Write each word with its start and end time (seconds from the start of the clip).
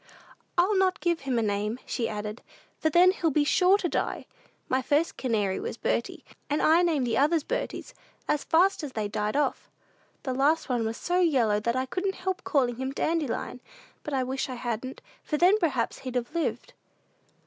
"I'll 0.57 0.75
not 0.79 0.99
give 0.99 1.19
him 1.19 1.37
a 1.37 1.43
name," 1.43 1.77
she 1.85 2.09
added, 2.09 2.41
"for 2.79 2.89
then 2.89 3.11
he'll 3.11 3.29
be 3.29 3.43
sure 3.43 3.77
to 3.77 3.87
die! 3.87 4.25
My 4.67 4.81
first 4.81 5.15
canary 5.15 5.59
was 5.59 5.77
Bertie, 5.77 6.25
and 6.49 6.59
I 6.59 6.81
named 6.81 7.05
the 7.05 7.19
others 7.19 7.43
Berties, 7.43 7.93
as 8.27 8.43
fast 8.43 8.81
as 8.83 8.93
they 8.93 9.07
died 9.07 9.35
off. 9.35 9.69
The 10.23 10.33
last 10.33 10.69
one 10.69 10.87
was 10.87 10.97
so 10.97 11.19
yellow 11.19 11.59
that 11.59 11.75
I 11.75 11.85
couldn't 11.85 12.15
help 12.15 12.43
calling 12.43 12.77
him 12.77 12.91
Dandelion; 12.93 13.61
but 14.01 14.15
I 14.15 14.23
wish 14.23 14.49
I 14.49 14.55
hadn't, 14.55 15.03
for 15.23 15.37
then, 15.37 15.59
perhaps, 15.59 15.99
he'd 15.99 16.15
have 16.15 16.33
lived." 16.33 16.73